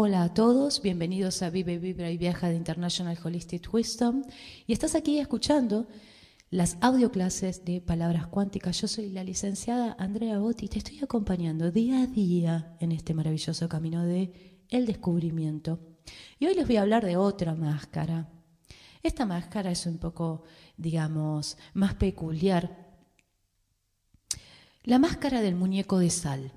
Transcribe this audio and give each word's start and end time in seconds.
Hola 0.00 0.22
a 0.22 0.32
todos, 0.32 0.80
bienvenidos 0.80 1.42
a 1.42 1.50
Vive, 1.50 1.80
Vibra 1.80 2.08
y 2.12 2.18
Viaja 2.18 2.48
de 2.48 2.54
International 2.54 3.18
Holistic 3.20 3.74
Wisdom. 3.74 4.22
Y 4.64 4.72
estás 4.72 4.94
aquí 4.94 5.18
escuchando 5.18 5.88
las 6.50 6.78
audioclases 6.80 7.64
de 7.64 7.80
palabras 7.80 8.28
cuánticas. 8.28 8.80
Yo 8.80 8.86
soy 8.86 9.10
la 9.10 9.24
licenciada 9.24 9.96
Andrea 9.98 10.38
Botti 10.38 10.66
y 10.66 10.68
te 10.68 10.78
estoy 10.78 11.00
acompañando 11.02 11.72
día 11.72 12.02
a 12.02 12.06
día 12.06 12.76
en 12.78 12.92
este 12.92 13.12
maravilloso 13.12 13.68
camino 13.68 14.04
de 14.04 14.62
el 14.68 14.86
descubrimiento. 14.86 15.80
Y 16.38 16.46
hoy 16.46 16.54
les 16.54 16.68
voy 16.68 16.76
a 16.76 16.82
hablar 16.82 17.04
de 17.04 17.16
otra 17.16 17.56
máscara. 17.56 18.30
Esta 19.02 19.26
máscara 19.26 19.72
es 19.72 19.84
un 19.84 19.98
poco, 19.98 20.44
digamos, 20.76 21.58
más 21.74 21.94
peculiar. 21.94 22.86
La 24.84 25.00
máscara 25.00 25.40
del 25.40 25.56
muñeco 25.56 25.98
de 25.98 26.10
sal. 26.10 26.52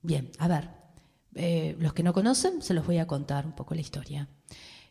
Bien, 0.00 0.30
a 0.38 0.48
ver, 0.48 0.79
eh, 1.34 1.76
los 1.78 1.92
que 1.92 2.02
no 2.02 2.12
conocen, 2.12 2.62
se 2.62 2.74
los 2.74 2.86
voy 2.86 2.98
a 2.98 3.06
contar 3.06 3.46
un 3.46 3.52
poco 3.52 3.74
la 3.74 3.80
historia. 3.80 4.28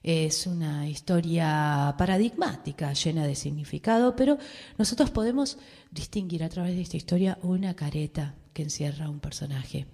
Es 0.02 0.47
una 0.47 0.88
historia 0.88 1.93
paradigmática, 1.97 2.93
llena 2.93 3.27
de 3.27 3.35
significado, 3.35 4.16
pero 4.16 4.38
nosotros 4.77 5.11
podemos 5.11 5.57
distinguir 5.91 6.44
a 6.44 6.49
través 6.49 6.75
de 6.75 6.81
esta 6.81 6.97
historia 6.97 7.38
una 7.41 7.75
careta 7.75 8.35
que 8.53 8.63
encierra 8.63 9.09
un 9.09 9.20
personaje. 9.20 9.88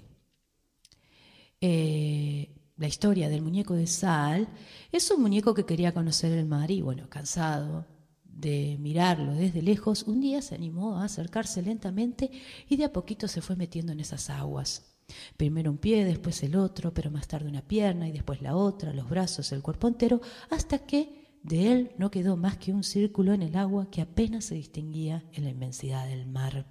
Eh, 1.59 2.55
la 2.77 2.87
historia 2.87 3.29
del 3.29 3.41
muñeco 3.41 3.73
de 3.73 3.87
sal 3.87 4.47
es 4.91 5.09
un 5.09 5.21
muñeco 5.21 5.55
que 5.55 5.65
quería 5.65 5.93
conocer 5.93 6.31
el 6.33 6.45
mar 6.45 6.69
y, 6.69 6.81
bueno, 6.81 7.09
cansado 7.09 7.87
de 8.23 8.77
mirarlo 8.79 9.33
desde 9.33 9.61
lejos, 9.61 10.03
un 10.03 10.19
día 10.19 10.41
se 10.41 10.55
animó 10.55 10.97
a 10.97 11.05
acercarse 11.05 11.61
lentamente 11.61 12.29
y 12.67 12.75
de 12.75 12.83
a 12.83 12.93
poquito 12.93 13.27
se 13.27 13.41
fue 13.41 13.55
metiendo 13.55 13.93
en 13.93 14.01
esas 14.01 14.29
aguas. 14.29 14.94
Primero 15.37 15.71
un 15.71 15.77
pie, 15.77 16.03
después 16.05 16.41
el 16.43 16.55
otro, 16.55 16.93
pero 16.93 17.11
más 17.11 17.27
tarde 17.27 17.47
una 17.47 17.61
pierna 17.61 18.07
y 18.07 18.11
después 18.11 18.41
la 18.41 18.55
otra, 18.55 18.93
los 18.93 19.09
brazos, 19.09 19.51
el 19.51 19.61
cuerpo 19.61 19.87
entero, 19.87 20.21
hasta 20.49 20.79
que 20.79 21.39
de 21.43 21.71
él 21.71 21.91
no 21.97 22.09
quedó 22.09 22.37
más 22.37 22.57
que 22.57 22.73
un 22.73 22.83
círculo 22.83 23.33
en 23.33 23.43
el 23.43 23.55
agua 23.55 23.91
que 23.91 24.01
apenas 24.01 24.45
se 24.45 24.55
distinguía 24.55 25.23
en 25.31 25.43
la 25.43 25.51
inmensidad 25.51 26.07
del 26.07 26.25
mar. 26.25 26.65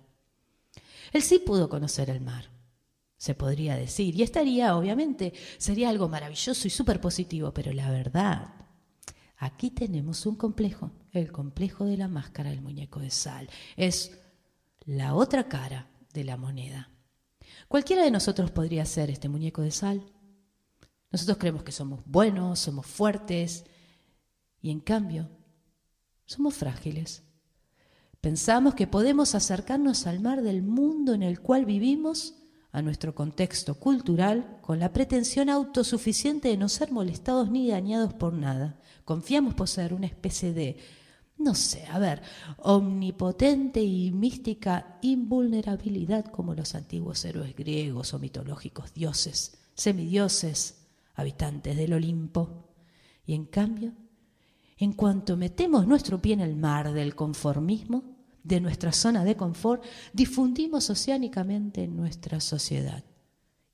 Él 1.13 1.23
sí 1.23 1.39
pudo 1.39 1.69
conocer 1.69 2.11
el 2.11 2.21
mar, 2.21 2.51
se 3.17 3.35
podría 3.35 3.77
decir, 3.77 4.17
y 4.17 4.23
estaría, 4.23 4.77
obviamente, 4.77 5.33
sería 5.59 5.91
algo 5.91 6.09
maravilloso 6.09 6.67
y 6.67 6.71
súper 6.71 7.01
positivo, 7.01 7.55
pero 7.55 7.73
la 7.73 7.89
verdad, 7.91 8.49
aquí 9.37 9.71
tenemos 9.71 10.27
un 10.27 10.35
complejo, 10.35 10.91
el 11.13 11.31
complejo 11.31 11.85
de 11.85 11.97
la 11.97 12.09
máscara 12.09 12.51
del 12.51 12.63
muñeco 12.63 12.99
de 12.99 13.11
sal. 13.11 13.49
Es 13.77 14.19
la 14.85 15.15
otra 15.15 15.49
cara 15.49 15.89
de 16.13 16.25
la 16.25 16.37
moneda. 16.37 16.91
Cualquiera 17.69 18.03
de 18.05 18.11
nosotros 18.11 18.51
podría 18.51 18.85
ser 18.85 19.11
este 19.11 19.29
muñeco 19.29 19.63
de 19.63 19.71
sal. 19.71 20.03
Nosotros 21.11 21.39
creemos 21.39 21.63
que 21.63 21.73
somos 21.73 22.01
buenos, 22.05 22.59
somos 22.59 22.87
fuertes, 22.87 23.65
y 24.61 24.71
en 24.71 24.81
cambio 24.81 25.29
somos 26.25 26.55
frágiles. 26.55 27.23
Pensamos 28.21 28.75
que 28.75 28.87
podemos 28.87 29.35
acercarnos 29.35 30.07
al 30.07 30.21
mar 30.21 30.41
del 30.41 30.63
mundo 30.63 31.13
en 31.13 31.23
el 31.23 31.41
cual 31.41 31.67
vivimos, 31.67 32.37
a 32.73 32.81
nuestro 32.81 33.15
contexto 33.15 33.79
cultural, 33.79 34.59
con 34.63 34.81
la 34.81 34.93
pretensión 34.93 35.51
autosuficiente 35.51 36.49
de 36.49 36.57
no 36.57 36.69
ser 36.69 36.91
molestados 36.91 37.51
ni 37.51 37.69
dañados 37.69 38.15
por 38.15 38.33
nada. 38.33 38.81
Confiamos 39.05 39.55
poseer 39.55 39.93
una 39.93 40.07
especie 40.07 40.53
de 40.53 40.79
no 41.37 41.55
sé, 41.55 41.85
a 41.87 41.99
ver, 41.99 42.23
omnipotente 42.59 43.83
y 43.83 44.11
mística 44.13 44.99
invulnerabilidad 45.03 46.27
como 46.27 46.55
los 46.55 46.75
antiguos 46.75 47.25
héroes 47.25 47.55
griegos 47.55 48.15
o 48.15 48.19
mitológicos 48.19 48.95
dioses, 48.95 49.59
semidioses, 49.75 50.87
habitantes 51.15 51.77
del 51.77 51.93
Olimpo. 51.93 52.71
Y 53.27 53.35
en 53.35 53.47
cambio, 53.47 53.93
en 54.79 54.93
cuanto 54.93 55.37
metemos 55.37 55.87
nuestro 55.87 56.21
pie 56.21 56.35
en 56.35 56.41
el 56.41 56.57
mar 56.57 56.93
del 56.93 57.15
conformismo, 57.15 58.15
de 58.43 58.61
nuestra 58.61 58.93
zona 58.93 59.25
de 59.25 59.37
confort, 59.37 59.83
difundimos 60.13 60.91
oceánicamente 60.91 61.85
en 61.85 61.97
nuestra 61.97 62.41
sociedad 62.41 63.03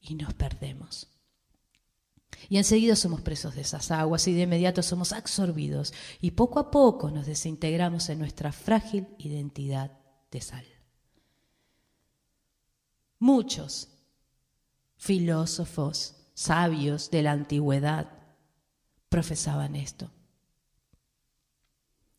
y 0.00 0.14
nos 0.14 0.32
perdemos. 0.34 1.08
Y 2.48 2.56
enseguida 2.56 2.96
somos 2.96 3.20
presos 3.20 3.54
de 3.54 3.60
esas 3.60 3.90
aguas 3.90 4.26
y 4.26 4.34
de 4.34 4.42
inmediato 4.42 4.82
somos 4.82 5.12
absorbidos 5.12 5.92
y 6.20 6.32
poco 6.32 6.58
a 6.58 6.70
poco 6.70 7.10
nos 7.10 7.26
desintegramos 7.26 8.08
en 8.08 8.18
nuestra 8.18 8.52
frágil 8.52 9.08
identidad 9.18 9.92
de 10.30 10.40
sal. 10.40 10.64
Muchos 13.18 13.88
filósofos, 14.96 16.16
sabios 16.34 17.10
de 17.10 17.22
la 17.22 17.32
antigüedad 17.32 18.08
profesaban 19.08 19.76
esto. 19.76 20.10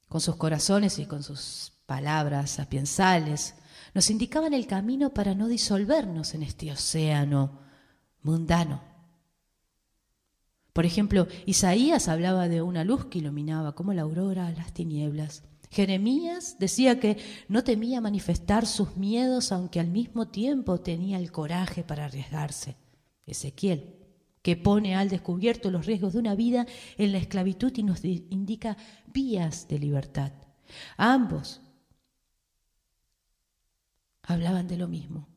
Con 0.07 0.21
sus 0.21 0.35
corazones 0.35 0.99
y 0.99 1.05
con 1.05 1.23
sus 1.23 1.73
palabras 1.85 2.51
sapiensales 2.51 3.55
nos 3.93 4.09
indicaban 4.09 4.53
el 4.53 4.67
camino 4.67 5.13
para 5.13 5.33
no 5.33 5.47
disolvernos 5.47 6.35
en 6.35 6.43
este 6.43 6.71
océano 6.71 7.61
mundano 8.21 8.90
por 10.73 10.85
ejemplo, 10.85 11.27
Isaías 11.45 12.07
hablaba 12.07 12.47
de 12.47 12.61
una 12.61 12.83
luz 12.83 13.05
que 13.05 13.19
iluminaba 13.19 13.75
como 13.75 13.93
la 13.93 14.03
aurora 14.03 14.51
las 14.51 14.73
tinieblas. 14.73 15.43
Jeremías 15.69 16.57
decía 16.59 16.99
que 16.99 17.17
no 17.47 17.63
temía 17.63 18.01
manifestar 18.01 18.65
sus 18.65 18.97
miedos, 18.97 19.51
aunque 19.51 19.79
al 19.79 19.87
mismo 19.87 20.27
tiempo 20.27 20.79
tenía 20.79 21.17
el 21.17 21.31
coraje 21.31 21.83
para 21.83 22.05
arriesgarse. 22.05 22.75
Ezequiel, 23.25 23.95
que 24.41 24.57
pone 24.57 24.95
al 24.95 25.09
descubierto 25.09 25.71
los 25.71 25.85
riesgos 25.85 26.13
de 26.13 26.19
una 26.19 26.35
vida 26.35 26.65
en 26.97 27.11
la 27.11 27.19
esclavitud 27.19 27.71
y 27.75 27.83
nos 27.83 28.03
indica 28.03 28.77
vías 29.07 29.67
de 29.67 29.79
libertad. 29.79 30.31
Ambos 30.97 31.61
hablaban 34.23 34.67
de 34.67 34.77
lo 34.77 34.87
mismo. 34.87 35.27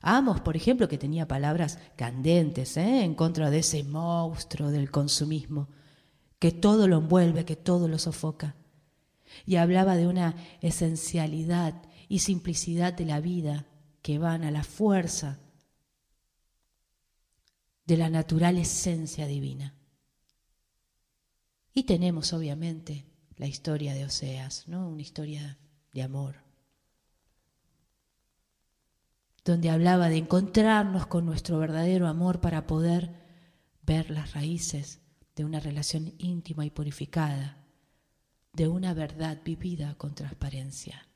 Amos, 0.00 0.40
por 0.40 0.56
ejemplo, 0.56 0.88
que 0.88 0.98
tenía 0.98 1.26
palabras 1.26 1.78
candentes 1.96 2.76
¿eh? 2.76 3.04
en 3.04 3.14
contra 3.14 3.50
de 3.50 3.58
ese 3.58 3.82
monstruo 3.82 4.70
del 4.70 4.90
consumismo, 4.90 5.68
que 6.38 6.52
todo 6.52 6.86
lo 6.86 6.98
envuelve, 6.98 7.44
que 7.44 7.56
todo 7.56 7.88
lo 7.88 7.98
sofoca. 7.98 8.54
Y 9.44 9.56
hablaba 9.56 9.96
de 9.96 10.06
una 10.06 10.36
esencialidad 10.60 11.82
y 12.08 12.20
simplicidad 12.20 12.92
de 12.92 13.04
la 13.04 13.20
vida 13.20 13.66
que 14.02 14.18
van 14.18 14.44
a 14.44 14.50
la 14.50 14.62
fuerza 14.62 15.40
de 17.84 17.96
la 17.96 18.08
natural 18.08 18.56
esencia 18.56 19.26
divina. 19.26 19.74
Y 21.74 21.84
tenemos, 21.84 22.32
obviamente, 22.32 23.04
la 23.36 23.46
historia 23.46 23.94
de 23.94 24.04
Oseas, 24.04 24.66
¿no? 24.68 24.88
Una 24.88 25.02
historia 25.02 25.58
de 25.92 26.02
amor 26.02 26.47
donde 29.48 29.70
hablaba 29.70 30.10
de 30.10 30.18
encontrarnos 30.18 31.06
con 31.06 31.24
nuestro 31.24 31.58
verdadero 31.58 32.06
amor 32.06 32.40
para 32.40 32.66
poder 32.66 33.14
ver 33.82 34.10
las 34.10 34.34
raíces 34.34 35.00
de 35.34 35.44
una 35.46 35.58
relación 35.58 36.12
íntima 36.18 36.66
y 36.66 36.70
purificada, 36.70 37.56
de 38.52 38.68
una 38.68 38.92
verdad 38.92 39.38
vivida 39.42 39.94
con 39.94 40.14
transparencia. 40.14 41.08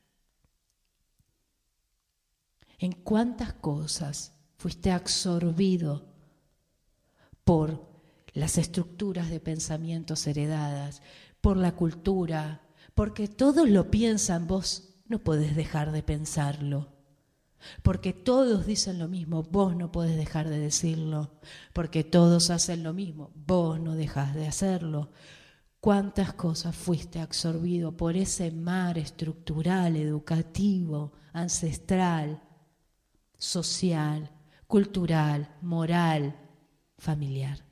¿En 2.79 2.93
cuántas 2.93 3.53
cosas 3.53 4.33
fuiste 4.57 4.91
absorbido 4.91 6.11
por 7.43 7.87
las 8.33 8.57
estructuras 8.57 9.29
de 9.29 9.39
pensamientos 9.39 10.25
heredadas, 10.25 11.03
por 11.39 11.55
la 11.57 11.75
cultura, 11.75 12.61
porque 12.95 13.27
todos 13.27 13.69
lo 13.69 13.91
piensan, 13.91 14.47
vos 14.47 14.95
no 15.05 15.19
podés 15.19 15.55
dejar 15.55 15.91
de 15.91 16.01
pensarlo. 16.01 16.92
Porque 17.81 18.13
todos 18.13 18.65
dicen 18.65 18.99
lo 18.99 19.07
mismo, 19.07 19.43
vos 19.43 19.75
no 19.75 19.91
podés 19.91 20.17
dejar 20.17 20.49
de 20.49 20.59
decirlo. 20.59 21.31
Porque 21.73 22.03
todos 22.03 22.49
hacen 22.49 22.83
lo 22.83 22.93
mismo, 22.93 23.31
vos 23.35 23.79
no 23.79 23.95
dejas 23.95 24.33
de 24.35 24.47
hacerlo. 24.47 25.11
¿Cuántas 25.79 26.33
cosas 26.33 26.75
fuiste 26.75 27.19
absorbido 27.19 27.97
por 27.97 28.15
ese 28.15 28.51
mar 28.51 28.97
estructural, 28.97 29.97
educativo, 29.97 31.11
ancestral, 31.33 32.41
social, 33.37 34.31
cultural, 34.65 35.57
moral, 35.61 36.39
familiar? 36.97 37.65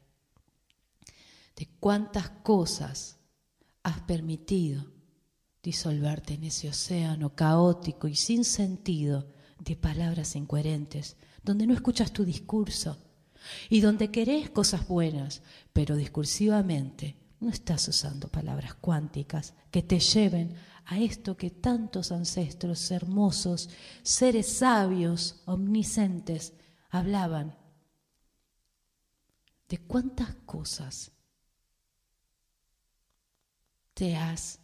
De 1.55 1.69
cuántas 1.79 2.29
cosas 2.29 3.17
has 3.83 4.01
permitido 4.01 4.91
disolverte 5.63 6.33
en 6.33 6.45
ese 6.45 6.69
océano 6.69 7.35
caótico 7.35 8.07
y 8.07 8.15
sin 8.15 8.43
sentido 8.43 9.31
de 9.63 9.75
palabras 9.75 10.35
incoherentes, 10.35 11.17
donde 11.43 11.67
no 11.67 11.73
escuchas 11.73 12.11
tu 12.11 12.25
discurso 12.25 12.97
y 13.69 13.81
donde 13.81 14.09
querés 14.09 14.49
cosas 14.49 14.87
buenas, 14.87 15.43
pero 15.71 15.95
discursivamente 15.95 17.15
no 17.39 17.49
estás 17.49 17.87
usando 17.87 18.27
palabras 18.27 18.73
cuánticas 18.73 19.53
que 19.69 19.83
te 19.83 19.99
lleven 19.99 20.55
a 20.85 20.99
esto 20.99 21.37
que 21.37 21.51
tantos 21.51 22.11
ancestros 22.11 22.89
hermosos, 22.89 23.69
seres 24.01 24.51
sabios, 24.51 25.41
omniscientes, 25.45 26.53
hablaban 26.89 27.55
de 29.69 29.77
cuántas 29.77 30.35
cosas 30.45 31.11
te 33.93 34.15
has 34.15 34.59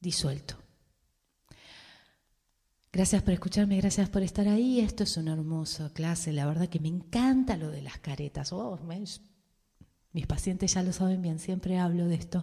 disuelto. 0.00 0.65
Gracias 2.96 3.22
por 3.22 3.34
escucharme, 3.34 3.76
gracias 3.76 4.08
por 4.08 4.22
estar 4.22 4.48
ahí. 4.48 4.80
Esto 4.80 5.02
es 5.02 5.18
una 5.18 5.34
hermosa 5.34 5.92
clase, 5.92 6.32
la 6.32 6.46
verdad 6.46 6.70
que 6.70 6.80
me 6.80 6.88
encanta 6.88 7.58
lo 7.58 7.70
de 7.70 7.82
las 7.82 7.98
caretas. 7.98 8.54
Oh, 8.54 8.80
mis 10.14 10.26
pacientes 10.26 10.72
ya 10.72 10.82
lo 10.82 10.94
saben 10.94 11.20
bien, 11.20 11.38
siempre 11.38 11.78
hablo 11.78 12.06
de 12.06 12.14
esto. 12.14 12.42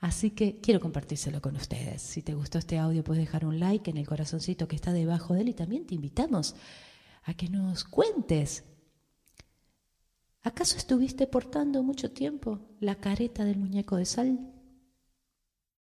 Así 0.00 0.32
que 0.32 0.58
quiero 0.60 0.80
compartírselo 0.80 1.40
con 1.40 1.54
ustedes. 1.54 2.02
Si 2.02 2.22
te 2.22 2.34
gustó 2.34 2.58
este 2.58 2.76
audio, 2.76 3.04
puedes 3.04 3.22
dejar 3.22 3.44
un 3.44 3.60
like 3.60 3.88
en 3.88 3.98
el 3.98 4.06
corazoncito 4.08 4.66
que 4.66 4.74
está 4.74 4.92
debajo 4.92 5.34
de 5.34 5.42
él 5.42 5.50
y 5.50 5.54
también 5.54 5.86
te 5.86 5.94
invitamos 5.94 6.56
a 7.22 7.34
que 7.34 7.48
nos 7.48 7.84
cuentes. 7.84 8.64
¿Acaso 10.42 10.76
estuviste 10.76 11.28
portando 11.28 11.84
mucho 11.84 12.10
tiempo 12.10 12.58
la 12.80 12.96
careta 12.96 13.44
del 13.44 13.58
muñeco 13.58 13.94
de 13.94 14.06
sal? 14.06 14.40